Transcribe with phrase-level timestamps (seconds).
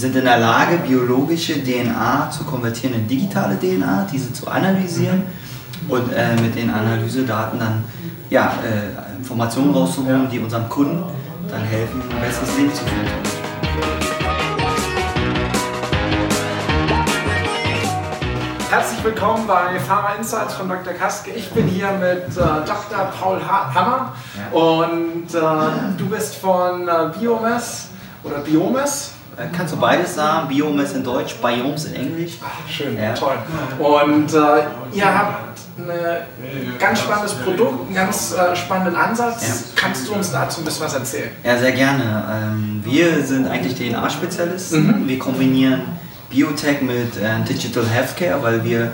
[0.00, 5.24] sind in der Lage, biologische DNA zu konvertieren in digitale DNA, diese zu analysieren
[5.88, 7.84] und äh, mit den Analysedaten dann
[8.30, 11.02] ja, äh, Informationen rauszuholen, die unserem Kunden
[11.50, 13.08] dann helfen, ein besseres Leben zu führen.
[18.70, 20.94] Herzlich willkommen bei Pharma Insights von Dr.
[20.94, 21.32] Kaske.
[21.32, 23.04] Ich bin hier mit äh, Dr.
[23.20, 24.14] Paul ha Hammer
[24.52, 27.88] und äh, du bist von äh, Biomes
[28.24, 29.09] oder Biomes.
[29.36, 30.48] Äh, kannst du beides sagen?
[30.48, 32.38] Biomes in Deutsch, Biomes in Englisch.
[32.42, 33.14] Ach, schön, ja.
[33.14, 33.36] toll.
[33.78, 39.46] Und äh, ihr habt ein ganz spannendes Produkt, einen ganz äh, spannenden Ansatz.
[39.46, 39.54] Ja.
[39.76, 41.30] Kannst du uns dazu ein bisschen was erzählen?
[41.42, 42.24] Ja, sehr gerne.
[42.30, 45.02] Ähm, wir sind eigentlich DNA-Spezialisten.
[45.02, 45.08] Mhm.
[45.08, 45.82] Wir kombinieren
[46.28, 48.92] Biotech mit äh, Digital Healthcare, weil wir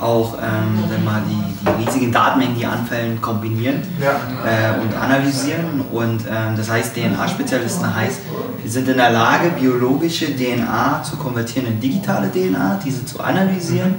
[0.00, 4.12] auch ähm, mal die, die riesigen Datenmengen, die anfallen, kombinieren ja.
[4.44, 5.82] äh, und analysieren.
[5.90, 8.20] Und ähm, das heißt, DNA-Spezialisten heißt,
[8.62, 13.94] wir sind in der Lage, biologische DNA zu konvertieren in digitale DNA, diese zu analysieren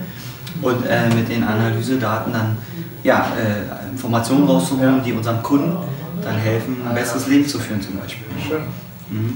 [0.61, 2.57] und äh, mit den Analysedaten dann
[3.03, 5.77] ja, äh, Informationen rauszuholen, die unserem Kunden
[6.23, 8.25] dann helfen, ein besseres Leben zu führen zum Beispiel.
[8.47, 8.61] Schön.
[9.09, 9.35] Mhm.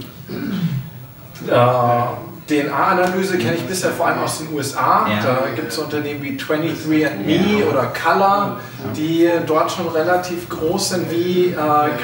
[1.47, 5.07] Äh, DNA-Analyse kenne ich bisher vor allem aus den USA.
[5.07, 5.21] Ja.
[5.23, 7.65] Da gibt es Unternehmen wie 23andMe ja.
[7.65, 8.57] oder Color,
[8.95, 11.11] die dort schon relativ groß sind.
[11.11, 11.55] Wie äh,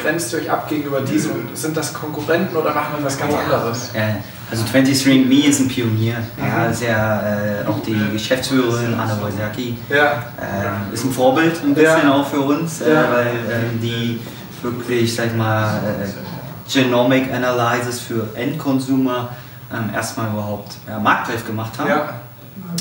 [0.02, 1.50] grenzt ihr euch ab gegenüber diesen?
[1.53, 3.92] Sind das Konkurrenten oder machen wir was ganz anderes?
[3.94, 4.18] Ja.
[4.50, 6.16] Also 23andMe ist ein Pionier.
[6.38, 6.44] Mhm.
[6.45, 9.78] Ja, ist ja äh, auch die Geschäftsführerin Anna Wojciacki.
[9.90, 10.23] Ja.
[10.40, 14.22] Äh, ist ein Vorbild ein bisschen auch für uns, äh, weil ähm, die
[14.62, 19.30] wirklich, sag ich mal, äh, Genomic Analysis für Endconsumer
[19.73, 21.89] ähm, erstmal überhaupt ja, marktreif gemacht haben.
[21.89, 22.09] Ja.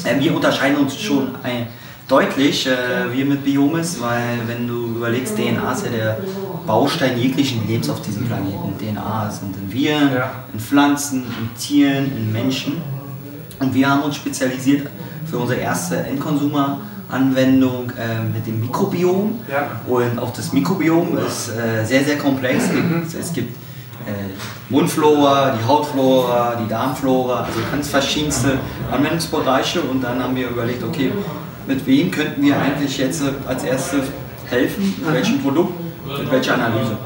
[0.05, 1.69] Ähm, wir unterscheiden uns schon ein,
[2.09, 6.19] deutlich, äh, wir mit Biomis, weil wenn du überlegst, DNA ist ja der
[6.67, 8.79] Baustein jeglichen Lebens auf diesem Planeten.
[8.79, 10.31] DNA sind in Viren, ja.
[10.53, 12.81] in Pflanzen, in Tieren, in Menschen.
[13.59, 14.89] Und wir haben uns spezialisiert
[15.29, 16.81] für unsere erste Endkonsumer.
[17.09, 19.39] Anwendung äh, mit dem Mikrobiom.
[19.49, 19.81] Ja.
[19.87, 22.69] Und auch das Mikrobiom ist äh, sehr, sehr komplex.
[22.73, 23.05] Mhm.
[23.19, 23.66] Es gibt äh,
[24.69, 28.59] Mundflora, die Hautflora, die Darmflora, also ganz verschiedenste
[28.91, 29.81] Anwendungsbereiche.
[29.81, 31.13] Und dann haben wir überlegt, okay,
[31.67, 34.05] mit wem könnten wir eigentlich jetzt als erstes
[34.47, 35.75] helfen, mit welchem Produkt,
[36.07, 36.97] mit welcher Analyse.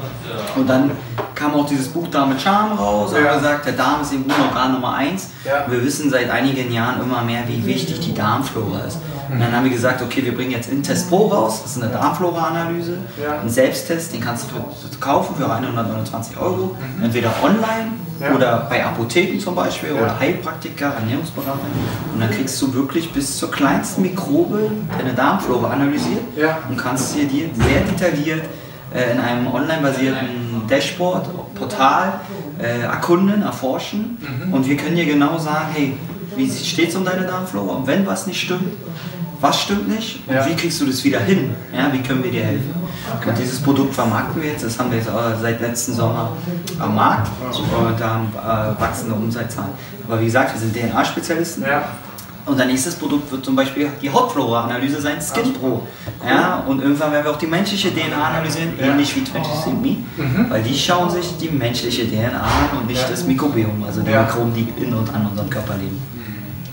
[0.55, 0.91] Und dann
[1.41, 3.35] kam auch dieses Buch mit Charme raus und ja.
[3.35, 5.29] gesagt, der Darm ist im Immunorgan Nummer 1.
[5.43, 5.65] Ja.
[5.67, 8.99] Wir wissen seit einigen Jahren immer mehr, wie wichtig die Darmflora ist.
[9.31, 11.91] Und dann haben wir gesagt, okay, wir bringen jetzt Intest Pro raus, das ist eine
[11.91, 13.39] Darmflora-Analyse, ja.
[13.39, 17.05] ein Selbsttest, den kannst du kaufen für 129 Euro, mhm.
[17.05, 18.35] entweder online ja.
[18.35, 20.01] oder bei Apotheken zum Beispiel ja.
[20.01, 21.59] oder Heilpraktiker, Ernährungsberater.
[22.13, 26.23] Und dann kriegst du wirklich bis zur kleinsten Mikrobe deine Darmflora analysiert
[26.69, 28.43] und kannst dir die sehr detailliert
[28.93, 32.19] in einem online-basierten Dashboard, Portal
[32.59, 34.17] äh, erkunden, erforschen.
[34.19, 34.53] Mhm.
[34.53, 35.97] Und wir können dir genau sagen, hey,
[36.35, 37.75] wie steht es um deine Darmflora?
[37.75, 38.73] Und wenn was nicht stimmt,
[39.39, 40.45] was stimmt nicht und ja.
[40.47, 41.55] wie kriegst du das wieder hin?
[41.75, 42.73] Ja, wie können wir dir helfen?
[43.17, 43.29] Okay.
[43.29, 45.09] Und dieses Produkt vermarkten wir jetzt, das haben wir jetzt
[45.41, 46.37] seit letzten Sommer
[46.79, 48.27] am Markt und da haben
[48.77, 49.71] äh, wachsende Umsatzzahlen.
[50.07, 51.63] Aber wie gesagt, wir sind DNA-Spezialisten.
[51.63, 51.83] Ja.
[52.45, 55.87] Unser nächstes Produkt wird zum Beispiel die Hautflora-Analyse sein, Skin Pro.
[56.25, 58.87] Ja, und irgendwann werden wir auch die menschliche DNA analysieren, ja.
[58.87, 60.45] ähnlich wie 23andMe, mhm.
[60.49, 63.09] weil die schauen sich die menschliche DNA an und nicht ja.
[63.09, 64.23] das Mikrobiom, also die ja.
[64.23, 66.01] Mikroben, die in und an unserem Körper leben.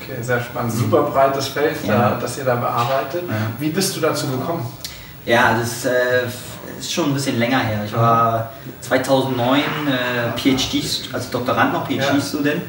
[0.01, 0.73] Okay, sehr spannend.
[0.73, 2.11] Super breites Feld, ja.
[2.11, 3.25] da, das ihr da bearbeitet.
[3.29, 3.35] Ja.
[3.59, 4.65] Wie bist du dazu gekommen?
[5.27, 6.27] Ja, das äh,
[6.79, 7.83] ist schon ein bisschen länger her.
[7.85, 12.63] Ich war 2009 äh, PhD, also Doktorand noch, PhD-Student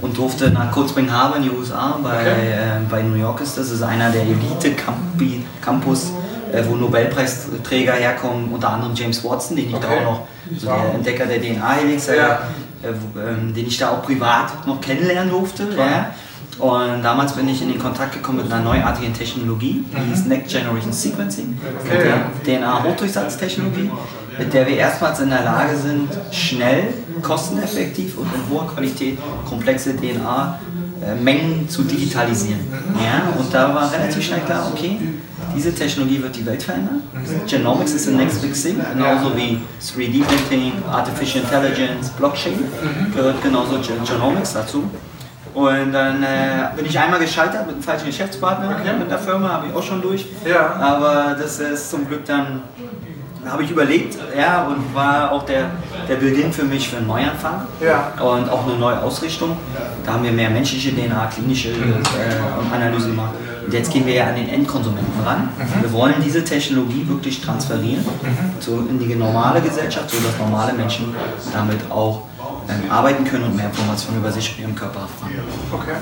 [0.00, 2.52] und durfte nach Cold Spring Harbor in die USA, bei, okay.
[2.52, 6.12] äh, bei New York ist das, ist einer der Elite-Campus,
[6.52, 9.86] äh, wo Nobelpreisträger herkommen, unter anderem James Watson, den ich okay.
[9.88, 10.26] da auch noch,
[10.58, 12.40] so der Entdecker der DNA-Helix, ja.
[12.82, 15.66] äh, ähm, den ich da auch privat noch kennenlernen durfte.
[15.76, 16.10] Ja.
[16.58, 20.08] Und damals bin ich in den Kontakt gekommen mit einer neuartigen Technologie, die mhm.
[20.08, 22.14] hieß Next Generation Sequencing, okay.
[22.44, 23.90] DNA-Hochdurchsatztechnologie,
[24.38, 29.96] mit der wir erstmals in der Lage sind, schnell, kosteneffektiv und in hoher Qualität komplexe
[29.96, 32.60] DNA-Mengen zu digitalisieren.
[33.02, 34.98] Ja, und da war relativ schnell klar, okay,
[35.54, 37.02] diese Technologie wird die Welt verändern.
[37.48, 42.64] Genomics ist the next big thing, genauso wie 3D-Printing, Artificial Intelligence, Blockchain
[43.14, 44.84] gehört genauso Genomics dazu.
[45.56, 48.92] Und dann äh, bin ich einmal gescheitert mit einem falschen Geschäftspartner okay.
[48.98, 50.26] mit der Firma, habe ich auch schon durch.
[50.44, 50.74] Ja.
[50.74, 52.60] Aber das ist zum Glück dann,
[53.46, 55.70] habe ich überlegt, ja, und war auch der,
[56.08, 58.12] der Beginn für mich für einen Neuanfang ja.
[58.22, 59.56] und auch eine neue Ausrichtung.
[60.04, 63.34] Da haben wir mehr menschliche DNA, klinische äh, Analyse gemacht.
[63.64, 65.48] Und jetzt gehen wir ja an den Endkonsumenten ran.
[65.58, 65.82] Mhm.
[65.82, 68.60] Wir wollen diese Technologie wirklich transferieren mhm.
[68.60, 71.14] zu, in die normale Gesellschaft, sodass normale Menschen
[71.52, 72.22] damit auch
[72.68, 75.32] ähm, arbeiten können und mehr Informationen über sich und ihren Körper erfahren.
[75.72, 75.94] Okay.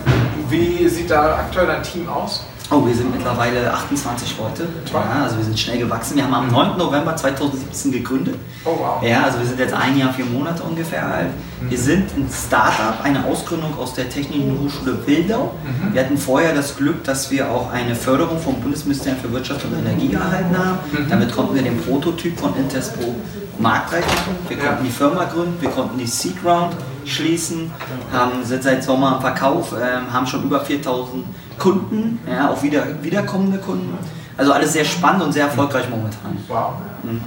[0.49, 2.45] Wie sieht da aktuell dein Team aus?
[2.71, 4.67] Oh, wir sind mittlerweile 28 Leute.
[4.91, 6.17] Ja, also wir sind schnell gewachsen.
[6.17, 6.79] Wir haben am 9.
[6.79, 8.37] November 2017 gegründet.
[8.65, 9.03] Oh wow.
[9.03, 11.27] Ja, also wir sind jetzt ein Jahr, vier Monate ungefähr alt.
[11.61, 15.55] Wir sind ein Startup, eine Ausgründung aus der Technischen Hochschule Wildau.
[15.63, 15.95] Mhm.
[15.95, 19.79] Wir hatten vorher das Glück, dass wir auch eine Förderung vom Bundesministerium für Wirtschaft und
[19.79, 20.79] Energie erhalten haben.
[20.91, 21.11] Mhm.
[21.11, 23.15] Damit konnten wir den Prototyp von Intespo
[23.59, 24.37] marktreif machen.
[24.49, 26.75] Wir konnten die Firma gründen, wir konnten die Seed Round
[27.05, 27.71] schließen,
[28.11, 31.25] haben, sind seit Sommer im Verkauf, äh, haben schon über 4000
[31.59, 33.97] Kunden, ja, auch wieder, wiederkommende Kunden.
[34.37, 36.37] Also alles sehr spannend und sehr erfolgreich momentan.
[36.49, 36.73] Wow.
[37.03, 37.21] Mhm.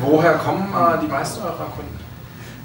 [0.00, 1.98] Woher kommen äh, die meisten eurer Kunden?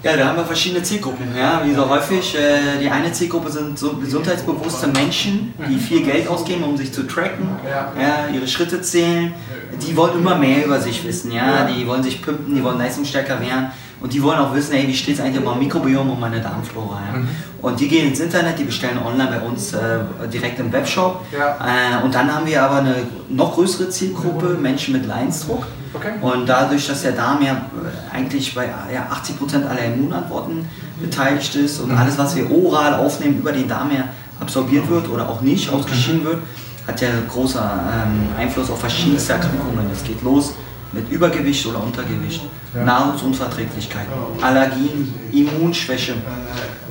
[0.03, 1.27] Ja, da haben wir verschiedene Zielgruppen.
[1.37, 2.35] Ja, wie so häufig.
[2.35, 7.07] Äh, die eine Zielgruppe sind so gesundheitsbewusste Menschen, die viel Geld ausgeben, um sich zu
[7.07, 9.33] tracken, ja, ihre Schritte zählen.
[9.81, 11.31] Die wollen immer mehr über sich wissen.
[11.31, 13.71] Ja, die wollen sich pimpen, die wollen leistungsstärker werden.
[14.03, 16.41] Und die wollen auch wissen, hey, wie steht es eigentlich um mein Mikrobiom und meine
[16.41, 16.99] Darmflora.
[17.07, 17.19] Ja?
[17.19, 17.29] Mhm.
[17.61, 19.99] Und die gehen ins Internet, die bestellen online bei uns äh,
[20.31, 21.21] direkt im Webshop.
[21.31, 21.55] Ja.
[21.65, 22.95] Äh, und dann haben wir aber eine
[23.29, 25.65] noch größere Zielgruppe, Menschen mit Leidensdruck.
[25.93, 26.11] Okay.
[26.19, 30.67] Und dadurch, dass der Darm ja äh, eigentlich bei ja, 80% aller Immunantworten
[31.01, 31.97] beteiligt ist und mhm.
[31.97, 34.09] alles, was wir oral aufnehmen, über den Darm her
[34.41, 36.39] absorbiert wird oder auch nicht ausgeschieden wird,
[36.85, 39.89] hat ja großer ähm, Einfluss auf verschiedenste Erkrankungen.
[39.93, 40.55] Es geht los
[40.93, 42.41] mit Übergewicht oder Untergewicht,
[42.73, 42.83] ja.
[42.83, 44.05] Nahrungsunverträglichkeit,
[44.41, 46.15] Allergien, Immunschwäche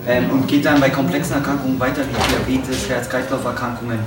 [0.07, 3.99] ähm, und geht dann bei komplexen Erkrankungen weiter wie Diabetes, Herz-Kreislauf-Erkrankungen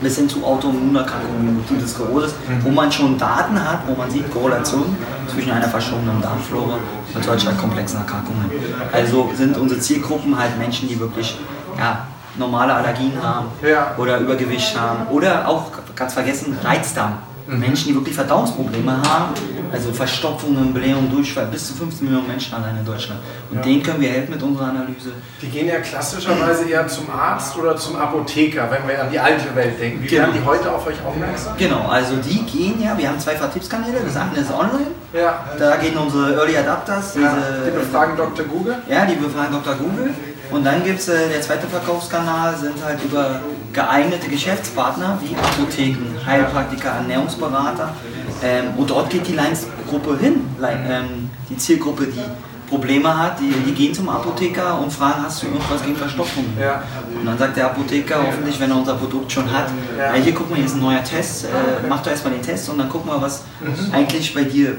[0.00, 2.64] bis hin zu Autoimmunerkrankungen wie Multiple Sklerose, mhm.
[2.64, 4.96] wo man schon Daten hat, wo man sieht Korrelationen
[5.32, 6.78] zwischen einer verschobenen Darmflora
[7.14, 8.50] und solcher komplexen Erkrankungen.
[8.92, 11.36] Also sind unsere Zielgruppen halt Menschen, die wirklich
[11.76, 13.94] ja, normale Allergien haben ja.
[13.98, 15.64] oder Übergewicht haben oder auch,
[15.96, 17.18] ganz vergessen, Reizdarm.
[17.48, 17.60] Mhm.
[17.60, 19.34] Menschen, die wirklich Verdauungsprobleme haben,
[19.72, 23.20] also Verstopfungen, Blähungen, Durchfall, bis zu 15 Millionen Menschen allein in Deutschland.
[23.50, 23.62] Und ja.
[23.62, 25.12] denen können wir helfen mit unserer Analyse.
[25.40, 29.54] Die gehen ja klassischerweise eher zum Arzt oder zum Apotheker, wenn wir an die alte
[29.54, 30.02] Welt denken.
[30.02, 30.24] Wie genau.
[30.24, 31.54] werden die heute auf euch aufmerksam?
[31.56, 35.44] Genau, also die gehen ja, wir haben zwei Vertriebskanäle, das eine ist online, ja.
[35.58, 37.14] da gehen unsere Early Adapters.
[37.14, 38.44] Diese, die befragen Dr.
[38.44, 38.76] Google?
[38.88, 39.74] Ja, die befragen Dr.
[39.74, 40.14] Google.
[40.50, 43.40] Und dann gibt es äh, der zweite Verkaufskanal, sind halt über
[43.78, 47.94] geeignete Geschäftspartner wie Apotheken, Heilpraktiker, Ernährungsberater.
[48.42, 52.24] Ähm, und dort geht die Lions-Gruppe hin, ähm, die Zielgruppe, die
[52.68, 56.44] Probleme hat, die, die, gehen zum Apotheker und fragen, hast du irgendwas gegen Verstopfung?
[56.60, 56.82] Ja.
[57.18, 60.12] Und dann sagt der Apotheker hoffentlich, wenn er unser Produkt schon hat, ja.
[60.14, 61.48] hier guck mal, hier ist ein neuer Test, äh,
[61.88, 63.94] mach doch erstmal den Test und dann guck mal, was mhm.
[63.94, 64.76] eigentlich bei dir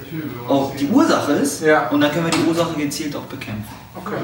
[0.47, 1.87] auch die Ursache ist ja.
[1.89, 3.73] und dann können wir die Ursache gezielt auch bekämpfen.
[3.95, 4.15] Okay.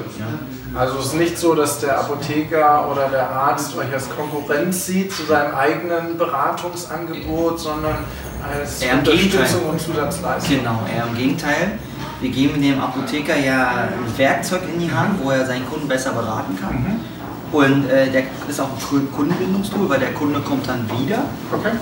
[0.76, 5.10] Also es ist nicht so, dass der Apotheker oder der Arzt euch als Konkurrenz sieht
[5.10, 7.96] zu seinem eigenen Beratungsangebot, sondern
[8.42, 10.58] als eher Unterstützung und Zusatzleistung.
[10.58, 11.78] Genau, eher im Gegenteil.
[12.20, 16.12] Wir geben dem Apotheker ja ein Werkzeug in die Hand, wo er seinen Kunden besser
[16.12, 16.74] beraten kann.
[16.74, 17.00] Mhm.
[17.52, 21.24] Und äh, der ist auch ein Kundenbindungstool, weil der Kunde kommt dann wieder.
[21.52, 21.72] Okay.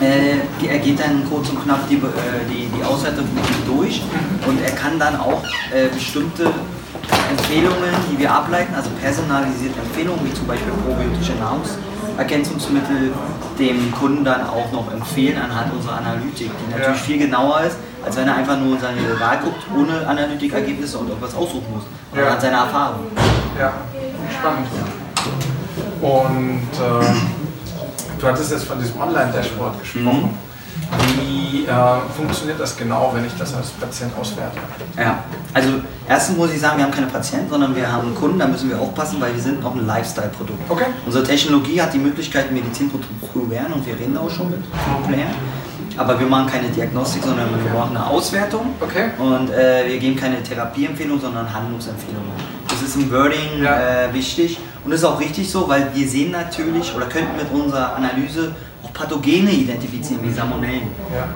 [0.00, 1.98] Äh, er geht dann kurz und knapp die, äh,
[2.48, 3.24] die, die Auswertung
[3.66, 4.48] durch mhm.
[4.48, 5.42] und er kann dann auch
[5.74, 6.50] äh, bestimmte
[7.30, 13.12] Empfehlungen, die wir ableiten, also personalisierte Empfehlungen, wie zum Beispiel probiotische Nahrungsergänzungsmittel,
[13.58, 17.04] dem Kunden dann auch noch empfehlen anhand unserer Analytik, die natürlich ja.
[17.04, 21.08] viel genauer ist, als wenn er einfach nur in seine Wahl guckt, ohne Analytikergebnisse und
[21.08, 21.84] irgendwas aussuchen muss,
[22.16, 22.34] ja.
[22.34, 23.06] an seiner Erfahrung.
[23.58, 23.72] Ja,
[24.38, 24.68] spannend.
[26.00, 30.22] Und äh, du hattest jetzt von diesem Online-Dashboard gesprochen.
[30.22, 30.47] Mhm.
[31.16, 31.70] Wie äh,
[32.16, 34.58] funktioniert das genau, wenn ich das als Patient auswerte?
[34.96, 35.68] Ja, also
[36.08, 38.78] erstens muss ich sagen, wir haben keine Patienten, sondern wir haben Kunden, da müssen wir
[38.78, 40.58] aufpassen, weil wir sind noch ein Lifestyle-Produkt.
[40.68, 40.86] Okay.
[41.06, 44.60] Unsere Technologie hat die Möglichkeit, Medizinprodukte zu werden und wir reden auch schon mit
[45.06, 45.34] Playern.
[45.96, 48.74] Aber wir machen keine Diagnostik, sondern wir machen eine Auswertung.
[48.80, 49.10] Okay.
[49.18, 52.30] Und äh, wir geben keine Therapieempfehlung, sondern Handlungsempfehlungen.
[52.68, 54.04] Das ist im Wording ja.
[54.06, 57.50] äh, wichtig und das ist auch richtig so, weil wir sehen natürlich oder könnten mit
[57.50, 60.88] unserer Analyse auch Pathogene identifizieren, wie Salmonellen.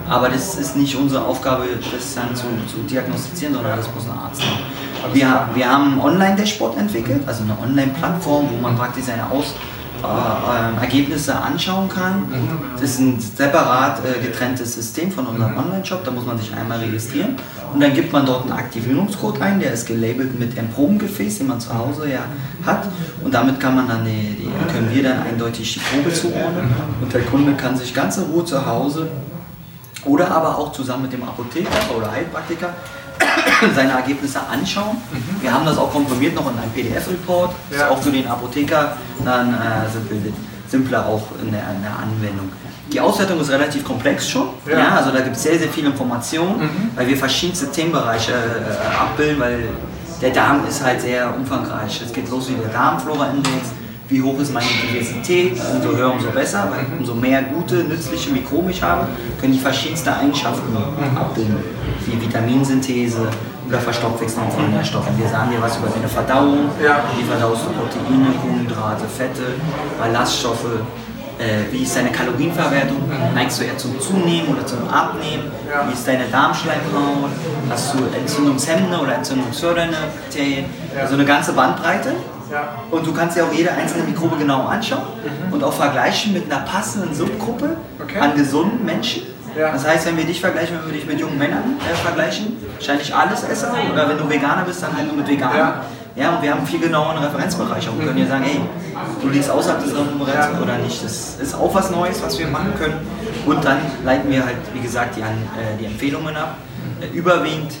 [0.07, 4.17] Aber das ist nicht unsere Aufgabe, das dann zu, zu diagnostizieren, sondern das muss ein
[4.17, 5.13] Arzt machen.
[5.13, 9.53] Wir, wir haben ein Online-Dashboard entwickelt, also eine Online-Plattform, wo man praktisch seine Aus
[10.03, 12.23] äh, Ergebnisse anschauen kann.
[12.75, 16.79] Das ist ein separat äh, getrenntes System von unserem Online-Shop, da muss man sich einmal
[16.79, 17.35] registrieren.
[17.73, 21.47] Und dann gibt man dort einen Aktivierungscode ein, der ist gelabelt mit einem Probengefäß, den
[21.47, 22.25] man zu Hause ja
[22.65, 22.87] hat.
[23.23, 26.73] Und damit kann man dann die, die, können wir dann eindeutig die Probe zuordnen.
[27.01, 29.07] Und der Kunde kann sich ganz in Ruhe zu Hause
[30.05, 32.73] oder aber auch zusammen mit dem Apotheker oder Heilpraktiker
[33.75, 34.97] seine Ergebnisse anschauen.
[35.11, 35.41] Mhm.
[35.41, 37.53] Wir haben das auch komprimiert noch in einem PDF-Report.
[37.69, 37.77] Ja.
[37.77, 39.87] Ist auch für den Apotheker dann äh,
[40.67, 42.51] simpler auch in der, in der, Anwendung.
[42.91, 44.49] Die Auswertung ist relativ komplex schon.
[44.67, 44.79] Ja.
[44.79, 46.89] ja also da gibt es sehr, sehr viele Informationen, mhm.
[46.95, 49.69] weil wir verschiedenste Themenbereiche äh, abbilden, weil
[50.21, 52.01] der Darm ist halt sehr umfangreich.
[52.05, 53.71] Es geht los wie der Darmflora-Index.
[54.09, 55.57] Wie hoch ist meine Diversität?
[55.73, 59.07] Umso höher, umso besser, weil umso mehr gute, nützliche Mikroben ich habe,
[59.39, 60.75] können die verschiedensten Eigenschaften
[61.15, 61.57] abbilden,
[62.05, 63.27] wie Vitaminsynthese,
[63.67, 65.17] oder Verstoffwechselung von Nährstoffen.
[65.17, 67.01] Wir sagen dir was über deine Verdauung, ja.
[67.15, 69.55] wie verdaust du Proteine, Kohlenhydrate, Fette,
[69.99, 70.65] Ballaststoffe,
[71.39, 75.87] äh, wie ist deine Kalorienverwertung, neigst du eher zum Zunehmen oder zum Abnehmen, ja.
[75.87, 77.31] wie ist deine Darmschleimhaut,
[77.69, 80.65] hast du entzündungshemmende oder entzündungsfördernde Bakterien,
[80.95, 81.01] ja.
[81.01, 82.13] also eine ganze Bandbreite.
[82.51, 82.75] Ja.
[82.91, 85.01] Und du kannst dir auch jede einzelne Mikrobe genau anschauen
[85.47, 85.53] mhm.
[85.53, 88.19] und auch vergleichen mit einer passenden Subgruppe okay.
[88.19, 89.23] an gesunden Menschen.
[89.57, 89.71] Ja.
[89.71, 93.13] Das heißt, wenn wir dich vergleichen, wenn wir dich mit jungen Männern äh, vergleichen, wahrscheinlich
[93.13, 95.57] alles Esser oder wenn du Veganer bist, dann halt nur mit Veganern.
[95.57, 95.85] Ja.
[96.15, 98.61] Ja, und wir haben viel genaueren Referenzbereich und können ja sagen, hey,
[99.19, 101.03] du liegst außerhalb des Referenzbereichs oder nicht.
[101.03, 102.97] Das ist auch was Neues, was wir machen können.
[103.47, 105.25] Und dann leiten wir halt, wie gesagt, die, äh,
[105.79, 106.57] die Empfehlungen ab.
[107.01, 107.73] Äh, überwiegend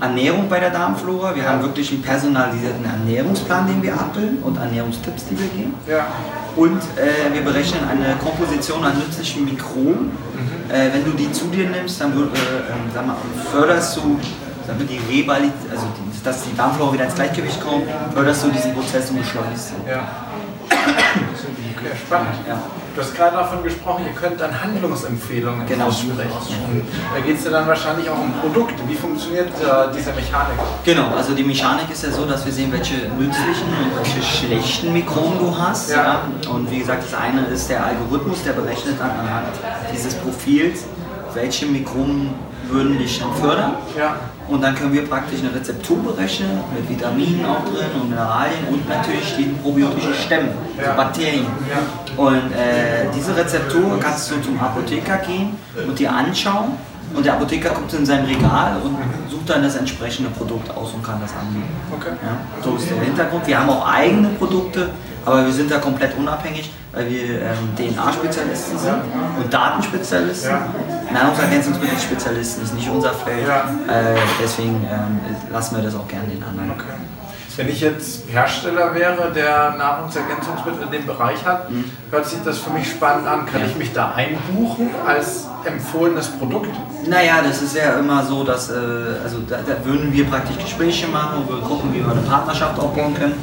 [0.00, 1.34] Ernährung bei der Darmflora.
[1.34, 5.74] Wir haben wirklich einen personalisierten Ernährungsplan, den wir abbilden und Ernährungstipps, die wir geben.
[5.88, 6.06] Ja.
[6.54, 10.06] Und äh, wir berechnen eine Komposition an nützlichen Mikroben.
[10.06, 10.70] Mhm.
[10.70, 13.16] Äh, wenn du die zu dir nimmst, dann äh, ähm, mal,
[13.52, 14.18] förderst du
[14.66, 18.74] damit die Revalität, also die, dass die Darmflora wieder ins Gleichgewicht kommt, förderst du diesen
[18.74, 19.88] Prozess und beschleunigst ihn.
[19.88, 20.08] Ja.
[21.76, 22.34] Okay, spannend.
[22.48, 22.62] Ja.
[22.94, 25.88] Du hast gerade davon gesprochen, ihr könnt dann Handlungsempfehlungen genau.
[25.88, 26.82] aussprechen.
[27.14, 28.82] Da geht es ja dann wahrscheinlich auch um Produkte.
[28.88, 30.58] Wie funktioniert äh, diese Mechanik?
[30.82, 34.94] Genau, also die Mechanik ist ja so, dass wir sehen, welche nützlichen und welche schlechten
[34.94, 35.90] Mikroben du hast.
[35.90, 36.22] Ja.
[36.42, 36.50] ja.
[36.50, 39.48] Und wie gesagt, das eine ist der Algorithmus, der berechnet dann anhand
[39.92, 40.84] dieses Profils,
[41.34, 42.30] welche Mikroben
[42.68, 43.74] würden dich dann fördern.
[43.96, 44.16] Ja.
[44.48, 48.88] Und dann können wir praktisch eine Rezeptur berechnen mit Vitaminen auch drin und Mineralien und
[48.88, 50.50] natürlich die probiotischen Stämme,
[50.80, 50.92] ja.
[50.92, 51.46] Bakterien.
[51.68, 52.22] Ja.
[52.22, 56.72] Und äh, diese Rezeptur kannst du zum Apotheker gehen und dir anschauen.
[57.14, 58.96] Und der Apotheker kommt in sein Regal und
[59.30, 61.68] sucht dann das entsprechende Produkt aus und kann das anbieten.
[61.96, 62.10] Okay.
[62.22, 63.46] Ja, so ist der Hintergrund.
[63.46, 64.90] Wir haben auch eigene Produkte,
[65.24, 68.96] aber wir sind da komplett unabhängig, weil wir ähm, DNA-Spezialisten sind
[69.42, 70.56] und Datenspezialisten.
[71.12, 73.46] Nahrungsergänzungsmittelspezialisten ist nicht unser Feld.
[73.46, 73.64] Ja.
[73.88, 75.20] Äh, deswegen ähm,
[75.50, 76.70] lassen wir das auch gerne den anderen.
[76.70, 76.94] Okay.
[77.56, 81.84] Wenn ich jetzt Hersteller wäre, der Nahrungsergänzungsmittel in dem Bereich hat, mhm.
[82.10, 83.46] hört sich das für mich spannend an.
[83.46, 83.66] Kann ja.
[83.66, 86.68] ich mich da einbuchen als empfohlenes Produkt?
[87.08, 88.74] Naja, das ist ja immer so, dass äh,
[89.24, 92.78] also da, da, würden wir praktisch Gespräche machen und wir gucken, wie wir eine Partnerschaft
[92.78, 93.34] aufbauen können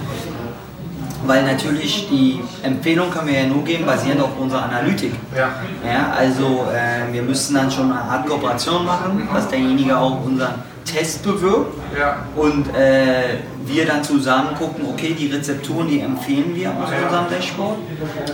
[1.25, 5.13] weil natürlich die Empfehlung können wir ja nur geben, basierend auf unserer Analytik.
[5.35, 5.49] Ja.
[5.85, 10.55] ja also äh, wir müssen dann schon eine Art Kooperation machen, dass derjenige auch unseren
[10.85, 12.17] Test bewirbt ja.
[12.35, 17.77] und äh, wir dann zusammen gucken, okay, die Rezepturen, die empfehlen wir aus unserem Dashboard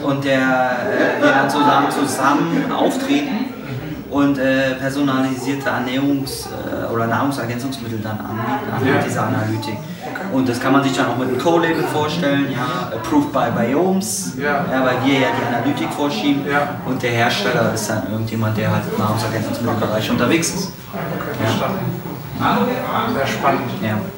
[0.03, 3.53] und der, äh, wir dann zusammen, zusammen auftreten
[4.09, 9.01] und äh, personalisierte Ernährungs- äh, oder Nahrungsergänzungsmittel dann anbieten, anhand ja.
[9.03, 9.77] dieser Analytik.
[10.31, 14.33] Und das kann man sich dann auch mit einem Co-Label vorstellen, ja, approved by Biomes,
[14.37, 14.65] ja.
[14.71, 14.85] ja.
[14.85, 16.75] weil wir ja die Analytik vorschieben ja.
[16.85, 20.73] und der Hersteller ist dann irgendjemand, der halt im Nahrungsergänzungsmittelbereich unterwegs ist.
[20.91, 21.37] Okay,
[23.13, 23.71] Sehr spannend.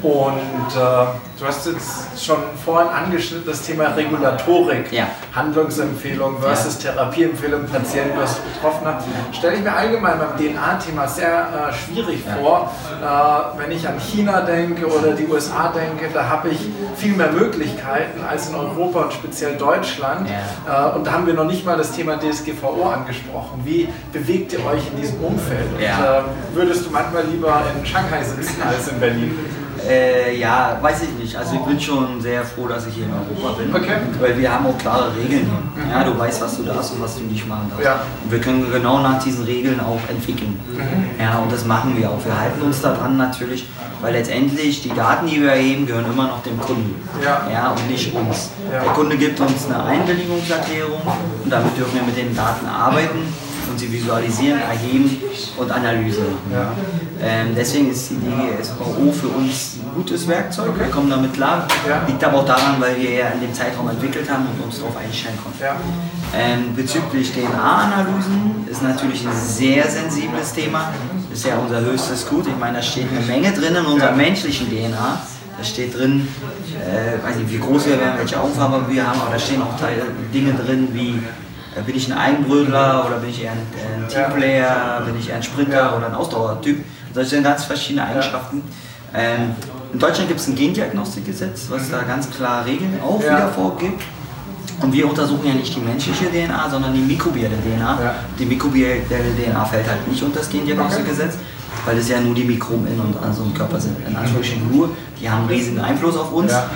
[0.03, 5.07] Und äh, du hast jetzt schon vorhin angeschnitten das Thema Regulatorik, ja.
[5.35, 6.91] Handlungsempfehlung versus ja.
[6.91, 8.99] Therapieempfehlung, Patienten versus Betroffener.
[9.31, 12.71] Stelle ich mir allgemein beim DNA-Thema sehr äh, schwierig vor.
[13.01, 16.59] Äh, wenn ich an China denke oder die USA denke, da habe ich
[16.95, 20.29] viel mehr Möglichkeiten als in Europa und speziell Deutschland.
[20.29, 23.61] Äh, und da haben wir noch nicht mal das Thema DSGVO angesprochen.
[23.63, 25.65] Wie bewegt ihr euch in diesem Umfeld?
[25.73, 26.21] Und, äh,
[26.53, 29.60] würdest du manchmal lieber in Shanghai sitzen als in Berlin?
[29.87, 31.35] Äh, ja, weiß ich nicht.
[31.35, 33.73] Also ich bin schon sehr froh, dass ich hier in Europa bin.
[33.73, 33.97] Okay.
[34.19, 35.83] Weil wir haben auch klare Regeln hier.
[35.83, 35.91] Mhm.
[35.91, 37.85] Ja, du weißt, was du darfst und was du nicht machen darfst.
[37.85, 38.01] Ja.
[38.23, 40.59] Und wir können genau nach diesen Regeln auch entwickeln.
[40.71, 41.21] Mhm.
[41.21, 42.23] Ja, und das machen wir auch.
[42.23, 43.67] Wir halten uns daran natürlich,
[44.01, 46.95] weil letztendlich die Daten, die wir erheben, gehören immer noch dem Kunden.
[47.23, 47.47] Ja.
[47.51, 48.51] ja und nicht uns.
[48.71, 48.83] Ja.
[48.83, 51.01] Der Kunde gibt uns eine Einwilligungserklärung
[51.43, 53.19] und damit dürfen wir mit den Daten arbeiten
[53.69, 55.21] und sie visualisieren, erheben
[55.57, 56.51] und Analyse machen.
[56.51, 56.71] Ja.
[57.23, 60.69] Ähm, deswegen ist die DGSVO für uns ein gutes Werkzeug.
[60.69, 60.85] Okay.
[60.85, 61.67] Wir kommen damit klar.
[61.87, 62.01] Ja.
[62.07, 64.97] Liegt aber auch daran, weil wir ja in dem Zeitraum entwickelt haben und uns darauf
[64.97, 65.61] einstellen konnten.
[65.61, 65.75] Ja.
[66.35, 70.91] Ähm, bezüglich DNA-Analysen ist natürlich ein sehr sensibles Thema.
[71.29, 72.47] Das ist ja unser höchstes Gut.
[72.47, 75.21] Ich meine, da steht eine Menge drin in unserer menschlichen DNA.
[75.57, 76.27] Da steht drin,
[76.73, 79.77] äh, weiß nicht, wie groß wir werden, welche Aufgabe wir haben, aber da stehen auch
[79.77, 81.21] Teile, Dinge drin wie
[81.75, 85.35] äh, bin ich ein Eigenbrötler oder bin ich eher ein, ein Teamplayer, bin ich eher
[85.35, 86.83] ein Sprinter oder ein Ausdauertyp.
[87.13, 88.61] Das sind ganz verschiedene Eigenschaften.
[89.13, 89.55] Ähm,
[89.93, 94.01] in Deutschland gibt es ein Gendiagnostikgesetz, was da ganz klar Regeln auch wieder vorgibt.
[94.81, 97.97] Und wir untersuchen ja nicht die menschliche DNA, sondern die mikrobielle DNA.
[98.39, 101.35] Die mikrobielle DNA fällt halt nicht unter das Gendiagnostikgesetz.
[101.85, 103.95] weil es ja nur die Mikroben in und an so einem Körper sind.
[104.07, 104.89] In Anführungsstrichen nur,
[105.19, 106.51] die haben einen riesigen Einfluss auf uns.
[106.51, 106.69] Ja.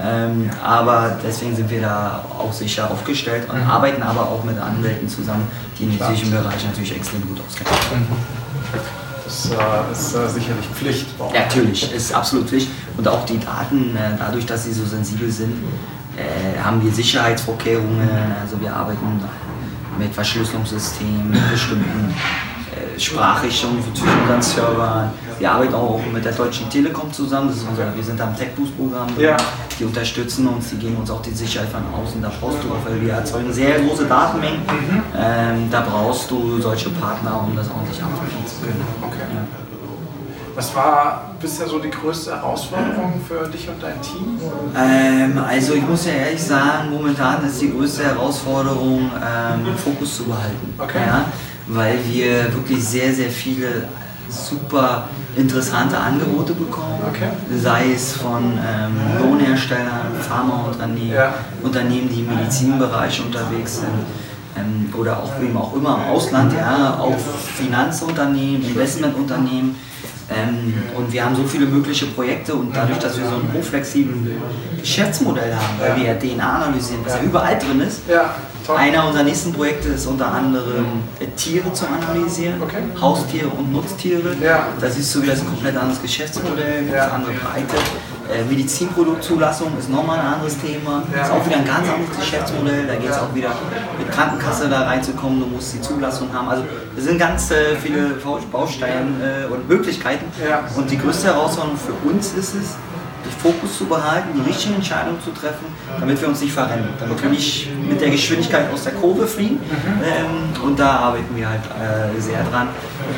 [0.00, 3.70] Ähm, aber deswegen sind wir da auch sicher aufgestellt und mhm.
[3.70, 7.72] arbeiten aber auch mit Anwälten zusammen, die in diesem Bereich natürlich extrem gut auskennen.
[8.08, 9.01] Mhm.
[9.32, 11.06] Das äh, ist äh, sicherlich Pflicht.
[11.32, 12.68] Ja, natürlich, ist absolut Pflicht.
[12.98, 15.54] Und auch die Daten, äh, dadurch, dass sie so sensibel sind,
[16.62, 18.06] haben wir Sicherheitsvorkehrungen.
[18.42, 19.18] Also wir arbeiten
[19.98, 22.14] mit Verschlüsselungssystemen, bestimmten
[23.02, 25.10] äh, Sprachrichtungen zwischen unseren Servern.
[25.38, 27.48] Wir arbeiten auch mit der Deutschen Telekom zusammen.
[27.48, 29.08] Unser, wir sind am TechBoost-Programm.
[29.18, 29.36] Ja.
[29.78, 32.22] Die unterstützen uns, die geben uns auch die Sicherheit von außen.
[32.22, 34.60] Da brauchst du auch, weil wir erzeugen sehr große Datenmengen.
[34.60, 35.02] Mhm.
[35.16, 38.84] Ähm, da brauchst du solche Partner, um das ordentlich abwickeln zu können.
[39.02, 39.34] Okay.
[39.34, 39.62] Ja.
[40.54, 44.38] Was war bisher so die größte Herausforderung für dich und dein Team?
[44.76, 50.24] Ähm, also ich muss ja ehrlich sagen, momentan ist die größte Herausforderung, ähm, Fokus zu
[50.24, 50.74] behalten.
[50.78, 50.98] Okay.
[51.06, 51.24] Ja?
[51.68, 53.88] Weil wir wirklich sehr, sehr viele
[54.28, 57.28] super interessante Angebote bekommen, okay.
[57.60, 61.34] sei es von ähm, Lohnherstellern, Pharmaunternehmen, ja.
[61.62, 63.88] Unternehmen, die im Medizinbereich unterwegs sind
[64.56, 69.74] ähm, oder auch wem auch immer im Ausland, ja, auch Finanzunternehmen, Investmentunternehmen
[70.30, 74.16] ähm, und wir haben so viele mögliche Projekte und dadurch, dass wir so ein hochflexibles
[74.80, 78.02] Geschäftsmodell haben, weil wir ja DNA analysieren, was ja überall drin ist.
[78.08, 78.34] Ja,
[78.68, 80.86] Einer unserer nächsten Projekte ist unter anderem
[81.20, 82.82] äh, Tiere zu analysieren, okay.
[83.00, 84.36] Haustiere und Nutztiere.
[84.40, 84.68] Ja.
[84.80, 87.04] Da siehst du wieder ein komplett anderes Geschäftsmodell, ja.
[87.04, 87.76] eine andere Breite.
[88.32, 91.02] Äh, Medizinproduktzulassung ist nochmal ein anderes Thema.
[91.14, 91.22] Ja.
[91.22, 92.86] Ist auch wieder ein ganz anderes Geschäftsmodell.
[92.86, 93.50] Da geht es auch wieder
[93.98, 95.40] mit Krankenkasse da reinzukommen.
[95.40, 96.48] Du musst die Zulassung haben.
[96.48, 96.64] Also
[96.96, 98.16] es sind ganz äh, viele
[98.50, 100.24] Bausteine äh, und Möglichkeiten.
[100.48, 100.64] Ja.
[100.76, 102.76] Und die größte Herausforderung für uns ist es,
[103.24, 105.66] den Fokus zu behalten, die richtigen Entscheidungen zu treffen,
[105.98, 109.56] damit wir uns nicht verrennen, damit wir nicht mit der Geschwindigkeit aus der Kurve fliegen.
[109.56, 110.02] Mhm.
[110.02, 112.68] Ähm, und da arbeiten wir halt äh, sehr dran.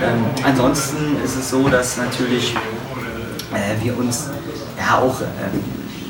[0.03, 2.55] Ähm, ansonsten ist es so, dass natürlich
[3.53, 4.31] äh, wir uns
[4.79, 5.61] ja auch, ähm,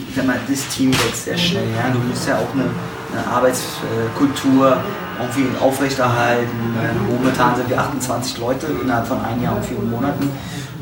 [0.08, 1.66] ich sag mal, das Team wächst sehr schnell.
[1.76, 1.90] Ja?
[1.92, 2.64] Du musst ja auch eine,
[3.12, 4.76] eine Arbeitskultur
[5.18, 6.74] irgendwie aufrechterhalten.
[7.08, 10.28] Momentan sind wir 28 Leute innerhalb von einem Jahr und vier Monaten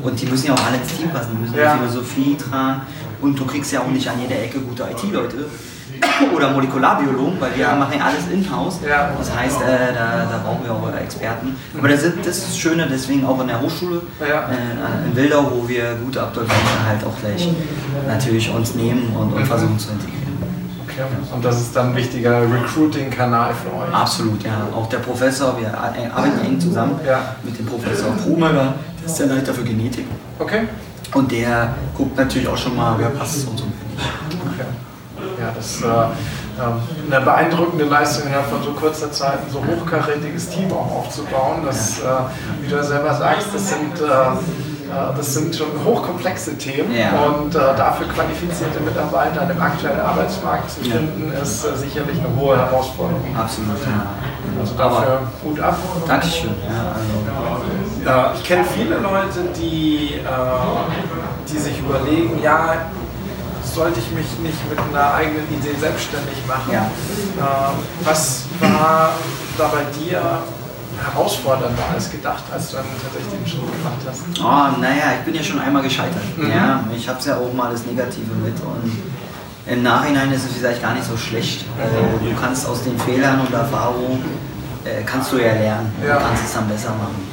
[0.03, 1.73] und die müssen ja auch alle ins Team passen, die müssen ja.
[1.73, 2.81] die Philosophie tragen
[3.23, 5.45] und du kriegst ja auch nicht an jeder Ecke gute IT-Leute
[6.35, 7.75] oder Molekularbiologen, weil wir ja.
[7.75, 8.79] machen ja alles in-house.
[8.87, 9.11] Ja.
[9.17, 11.55] Das heißt, äh, da, da, brauchen wir auch Experten.
[11.77, 14.49] Aber das ist das Schöne, deswegen auch in der Hochschule ja.
[14.49, 17.47] äh, in Wildau, wo wir gute Absolventen halt auch gleich
[18.07, 20.23] natürlich uns nehmen und, und versuchen zu integrieren.
[20.83, 21.03] Okay.
[21.33, 23.93] Und das ist dann ein wichtiger Recruiting-Kanal für euch?
[23.93, 24.67] Absolut, ja.
[24.75, 26.99] Auch der Professor, wir arbeiten eng zusammen
[27.43, 30.05] mit dem Professor Prumeller, der ist der Leiter für Genetik.
[30.37, 30.67] Okay.
[31.13, 33.65] Und der guckt natürlich auch schon mal, wer passt und so.
[33.65, 34.65] Okay
[35.39, 39.63] ja, das ist äh, ähm, eine beeindruckende Leistung innerhalb von so kurzer Zeit ein so
[39.63, 41.61] hochkarätiges Team auch aufzubauen.
[41.65, 42.03] Das, äh,
[42.61, 47.11] wie du ja selber sagst, das sind äh, äh, das sind schon hochkomplexe Themen ja.
[47.25, 51.39] und äh, dafür qualifizierte Mitarbeiter an dem aktuellen Arbeitsmarkt zu finden, ja.
[51.39, 53.35] ist äh, sicherlich eine hohe Herausforderung.
[53.35, 54.05] Absolut, ja.
[54.59, 55.77] Also dafür Hut ab.
[56.07, 56.51] Dankeschön.
[56.67, 57.82] Ja, also.
[58.35, 60.19] Ich kenne viele Leute, die,
[61.49, 62.75] die sich überlegen, ja,
[63.73, 66.71] sollte ich mich nicht mit einer eigenen Idee selbstständig machen.
[66.71, 66.89] Ja.
[67.39, 69.13] Ähm, was war
[69.57, 70.21] da bei dir
[71.03, 74.21] herausfordernder als gedacht, als du dann tatsächlich den Schritt gemacht hast?
[74.39, 76.37] Oh, naja, ich bin ja schon einmal gescheitert.
[76.37, 76.51] Mhm.
[76.51, 78.91] Ja, ich habe es ja auch mal das Negative mit und
[79.65, 81.61] im Nachhinein ist es vielleicht gar nicht so schlecht.
[81.79, 84.23] Äh, du kannst aus den Fehlern und Erfahrungen
[84.83, 86.17] äh, kannst du ja lernen ja.
[86.17, 87.27] kannst es dann besser machen.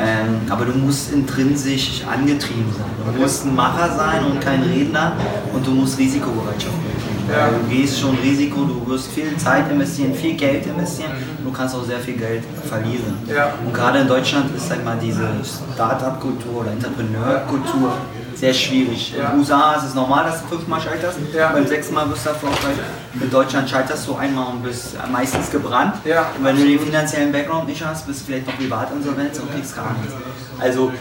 [0.00, 3.14] Ähm, aber du musst intrinsisch angetrieben sein.
[3.14, 5.12] Du musst ein Macher sein und kein Redner
[5.52, 7.28] und du musst Risikobereitschaft mitbringen.
[7.30, 7.48] Ja.
[7.48, 11.12] Du gehst schon Risiko, du wirst viel Zeit investieren, viel Geld investieren,
[11.44, 13.18] du kannst auch sehr viel Geld verlieren.
[13.26, 13.52] Ja.
[13.64, 15.28] Und gerade in Deutschland ist sag mal diese
[15.74, 17.92] Start-up-Kultur oder Entrepreneur-Kultur
[18.38, 19.14] sehr schwierig.
[19.16, 19.26] Ja.
[19.26, 21.52] In den USA ist es normal, dass du fünfmal scheiterst, ja.
[21.52, 22.76] weil sechsmal wirst du erfolgreich.
[23.20, 25.94] In Deutschland scheiterst du einmal und bist meistens gebrannt.
[26.04, 26.26] Ja.
[26.38, 29.74] Und wenn du den finanziellen Background nicht hast, bist du vielleicht noch Privatinsolvenz und kriegst
[29.74, 30.14] gar nichts.
[30.60, 30.92] Also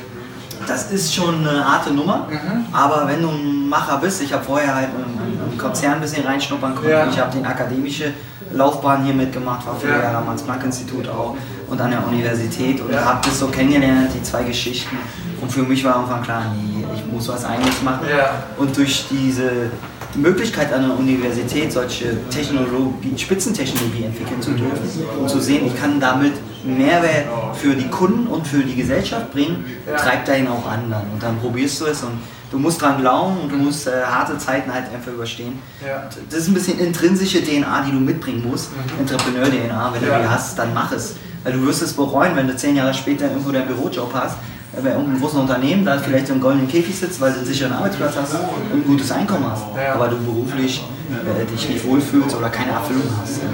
[0.65, 2.65] das ist schon eine harte Nummer, mhm.
[2.73, 6.75] aber wenn du ein Macher bist, ich habe vorher halt im, Konzern ein bisschen reinschnuppern
[6.75, 7.07] können, ja.
[7.07, 8.13] ich habe die akademische
[8.51, 10.03] Laufbahn hier mitgemacht, war vier ja.
[10.03, 11.35] Jahre am Hans-Planck-Institut auch
[11.67, 13.03] und an der Universität und ja.
[13.03, 14.97] habe das so kennengelernt, die zwei Geschichten.
[15.41, 18.07] Und für mich war am klar, nee, ich muss was eigenes machen.
[18.09, 18.43] Ja.
[18.57, 19.71] Und durch diese
[20.15, 25.99] Möglichkeit an der Universität solche Technologie, Spitzentechnologie entwickeln zu dürfen und zu sehen, ich kann
[25.99, 29.65] damit Mehrwert für die Kunden und für die Gesellschaft bringen,
[29.97, 31.03] treibt dahin auch anderen.
[31.13, 32.19] Und dann probierst du es und
[32.51, 35.59] du musst dran glauben und du musst äh, harte Zeiten halt einfach überstehen.
[35.85, 36.09] Ja.
[36.29, 39.01] Das ist ein bisschen intrinsische DNA, die du mitbringen musst, mhm.
[39.01, 39.93] Entrepreneur-DNA.
[39.93, 40.17] Wenn ja.
[40.17, 41.15] du die hast, dann mach es.
[41.43, 44.37] Weil du wirst es bereuen, wenn du zehn Jahre später irgendwo deinen Bürojob hast
[44.83, 48.15] bei irgendeinem großen Unternehmen, da vielleicht im goldenen Käfig sitzt, weil du einen sicheren Arbeitsplatz
[48.15, 52.71] hast und ein gutes Einkommen hast, aber du beruflich äh, dich nicht wohlfühlst oder keine
[52.71, 53.37] Erfüllung hast.
[53.37, 53.49] Ja.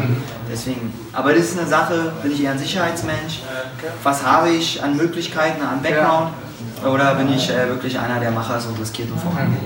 [0.54, 3.42] Deswegen, aber das ist eine Sache, bin ich eher ein Sicherheitsmensch.
[4.04, 6.30] Was habe ich an Möglichkeiten, an Background?
[6.86, 9.62] Oder bin ich äh, wirklich einer der Macher ist und riskiert und vorangeht?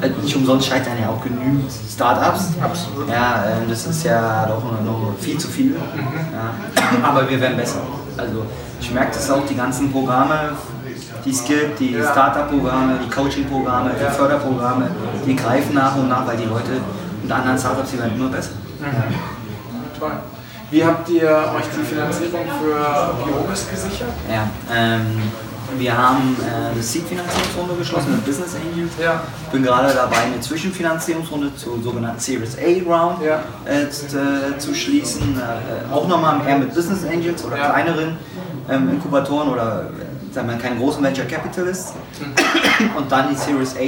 [0.00, 0.06] Ja.
[0.06, 2.52] Äh, nicht umsonst scheitern ja auch genügend Startups.
[2.62, 3.06] Absolut.
[3.10, 5.72] Ja, äh, das ist ja doch noch viel zu viel.
[5.72, 5.76] Mhm.
[6.32, 7.06] Ja.
[7.06, 7.80] Aber wir werden besser.
[8.16, 8.46] Also
[8.80, 10.52] ich merke das auch, die ganzen Programme,
[11.22, 14.86] die es gibt, die Startup-Programme, die Coaching-Programme, die Förderprogramme,
[15.26, 16.80] die greifen nach und nach, weil die Leute
[17.22, 18.52] und anderen Startups, die werden immer besser.
[18.80, 19.39] Mhm.
[20.00, 20.12] Toll.
[20.70, 24.08] Wie habt ihr euch die Finanzierung für Biomis gesichert?
[24.30, 25.30] Ja, ähm,
[25.78, 28.92] wir haben äh, eine Seed-Finanzierungsrunde geschlossen mit Business Angels.
[29.02, 29.22] Ja.
[29.46, 33.42] Ich bin gerade dabei, eine Zwischenfinanzierungsrunde zur sogenannten Series A Round ja.
[33.66, 35.38] äh, äh zu schließen.
[35.38, 37.70] Äh, auch nochmal eher mit Business Angels oder ja.
[37.70, 38.16] kleineren
[38.70, 39.90] ähm, Inkubatoren oder
[40.32, 41.94] sagen wir, keine großen Venture Capitalists.
[42.20, 42.96] Mhm.
[42.96, 43.80] Und dann die Series A,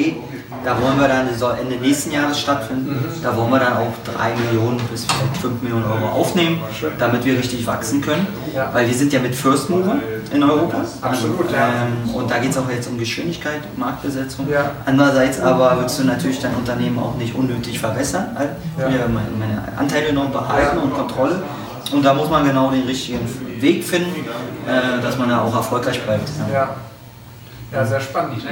[0.64, 3.22] da wollen wir dann, soll Ende nächsten Jahres stattfinden, mhm.
[3.22, 6.60] da wollen wir dann auch 3 Millionen bis vielleicht 5 Millionen Euro aufnehmen,
[6.98, 8.26] damit wir richtig wachsen können.
[8.54, 8.70] Ja.
[8.72, 9.96] Weil wir sind ja mit First Mover
[10.32, 10.78] in Europa.
[11.00, 14.48] Absolut, also, ähm, Und da geht es auch jetzt um Geschwindigkeit, Marktbesetzung.
[14.48, 14.70] Ja.
[14.86, 18.36] Andererseits aber willst du natürlich dein Unternehmen auch nicht unnötig verbessern.
[18.76, 21.42] Ich will ja meine, meine Anteile noch behalten und Kontrolle.
[21.92, 23.20] Und da muss man genau den richtigen
[23.60, 24.24] Weg finden,
[24.66, 26.28] äh, dass man da auch erfolgreich bleibt.
[26.52, 26.76] Ja.
[27.72, 28.42] Ja, sehr spannend.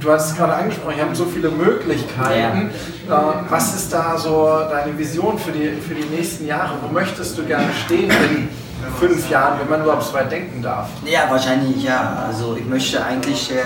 [0.00, 2.70] Du hast es gerade angesprochen, ihr habt so viele Möglichkeiten.
[3.08, 3.30] Ja.
[3.30, 6.74] Äh, was ist da so deine Vision für die, für die nächsten Jahre?
[6.80, 8.48] Wo möchtest du gerne stehen in
[8.98, 10.88] fünf Jahren, wenn man überhaupt so weit denken darf?
[11.04, 12.24] Ja, wahrscheinlich ja.
[12.26, 13.56] Also ich möchte eigentlich äh,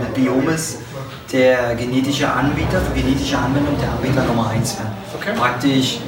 [0.00, 0.78] mit Biomis
[1.30, 4.92] der genetische Anbieter, für genetische Anwendung der Anbieter Nummer 1 werden.
[5.14, 5.32] Okay.
[5.36, 6.00] Praktisch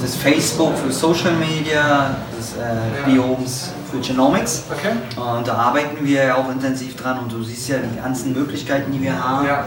[0.00, 4.64] das Facebook für Social Media, das äh, Biomes für Genomics.
[4.70, 4.92] Okay.
[5.16, 8.92] Und da arbeiten wir ja auch intensiv dran und du siehst ja die ganzen Möglichkeiten,
[8.92, 9.46] die wir haben.
[9.46, 9.64] Ja.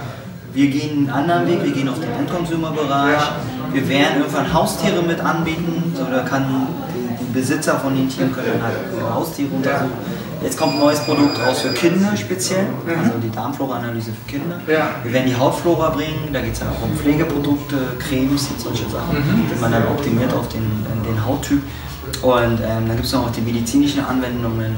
[0.53, 3.21] Wir gehen einen anderen Weg, wir gehen auf den Endconsumer-Bereich.
[3.21, 3.35] Ja.
[3.73, 8.33] Wir werden irgendwann Haustiere mit anbieten, so da kann die, die Besitzer von den Tieren
[8.33, 9.91] können halt Haustiere untersuchen.
[9.91, 12.99] Ja Jetzt kommt ein neues Produkt raus für Kinder speziell, mhm.
[13.03, 14.59] also die Darmflora-Analyse für Kinder.
[14.67, 14.89] Ja.
[15.03, 18.89] Wir werden die Hautflora bringen, da geht es dann auch um Pflegeprodukte, Cremes und solche
[18.89, 19.49] Sachen, mhm.
[19.51, 21.61] die man dann optimiert auf den, den Hauttyp.
[22.21, 24.77] Und ähm, dann gibt es noch die medizinischen Anwendungen.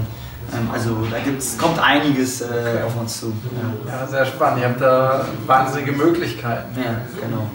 [0.54, 2.46] Ähm, also da gibt's, kommt einiges äh,
[2.86, 3.28] auf uns zu.
[3.28, 3.92] Ja.
[3.92, 4.08] ja.
[4.08, 4.62] sehr spannend.
[4.62, 6.76] Ihr habt da wahnsinnige Möglichkeiten.
[6.76, 7.48] Ja, genau.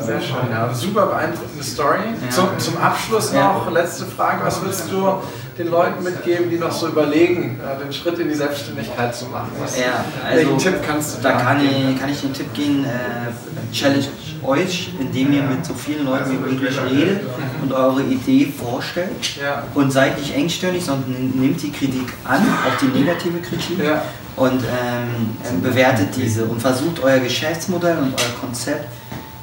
[0.00, 0.72] Sehr schön, ja.
[0.72, 1.98] Super beeindruckende Story.
[2.22, 2.30] Ja.
[2.30, 4.44] Zum, zum Abschluss noch, letzte Frage.
[4.44, 5.14] Was würdest du
[5.60, 9.50] den Leuten mitgeben, die noch so überlegen, äh, den Schritt in die Selbstständigkeit zu machen?
[9.58, 11.32] Was, ja, also, welchen Tipp kannst du da?
[11.32, 14.06] Da kann ich, kann ich den Tipp gehen, äh, challenge
[14.42, 17.20] euch, indem ihr mit so vielen Leuten wie möglich redet
[17.62, 19.64] und eure Idee vorstellt ja.
[19.74, 24.02] und seid nicht engstirnig, sondern nehmt die Kritik an, auch die negative Kritik ja.
[24.36, 28.88] und ähm, bewertet diese und versucht euer Geschäftsmodell und euer Konzept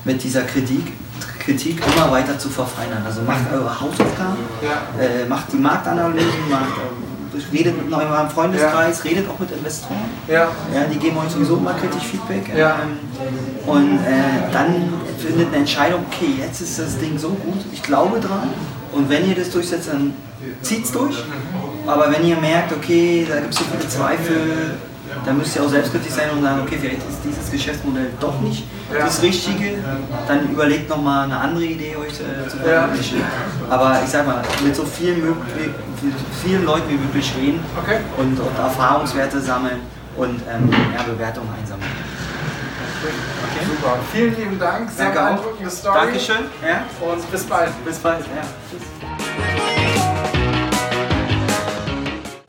[0.04, 0.94] mit dieser Kritik
[1.48, 3.04] Kritik immer weiter zu verfeinern.
[3.06, 5.02] Also macht eure Hausaufgaben, ja.
[5.02, 9.10] äh, macht die Marktanalysen, macht, äh, redet mit eurem Freundeskreis, ja.
[9.10, 10.10] redet auch mit Investoren.
[10.28, 10.50] Ja.
[10.74, 10.84] ja.
[10.92, 12.52] die geben euch sowieso immer kritisch Feedback.
[12.54, 13.00] Ähm,
[13.66, 18.20] und äh, dann findet eine Entscheidung, okay, jetzt ist das Ding so gut, ich glaube
[18.20, 18.50] dran.
[18.92, 20.14] Und wenn ihr das durchsetzt, dann
[20.62, 21.16] zieht es durch.
[21.86, 24.76] Aber wenn ihr merkt, okay, da gibt es so viele Zweifel,
[25.26, 28.66] dann müsst ihr auch selbstkritisch sein und sagen, okay, vielleicht ist dieses Geschäftsmodell doch nicht
[28.94, 29.00] ja.
[29.00, 29.78] das Richtige.
[30.28, 33.20] Dann überlegt nochmal eine andere Idee euch äh, zu veröffentlichen.
[33.20, 33.76] Ja.
[33.76, 35.36] Aber ich sag mal, mit so vielen, mit
[36.44, 38.00] vielen Leuten wie möglich reden okay.
[38.18, 39.80] und, und, Erfahrungswerte sammeln
[40.16, 41.92] und ähm, ja, Bewertungen einsammeln.
[43.04, 43.66] Okay.
[43.66, 44.00] Super.
[44.12, 44.90] Vielen lieben Dank.
[44.90, 45.98] Sehr beeindruckende Story.
[46.00, 46.46] Dankeschön.
[46.62, 46.84] Ja.
[47.06, 47.86] Und bis bald.
[47.86, 48.20] Bis bald.
[48.22, 48.42] Ja.
[48.70, 49.77] Tschüss.